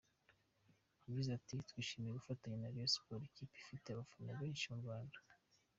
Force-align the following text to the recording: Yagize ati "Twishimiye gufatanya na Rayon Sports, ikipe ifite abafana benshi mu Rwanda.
Yagize 1.05 1.29
ati 1.37 1.51
"Twishimiye 1.69 2.11
gufatanya 2.19 2.57
na 2.59 2.71
Rayon 2.73 2.91
Sports, 2.95 3.27
ikipe 3.35 3.55
ifite 3.63 3.87
abafana 3.91 4.31
benshi 4.39 4.65
mu 4.71 4.79
Rwanda. 4.83 5.17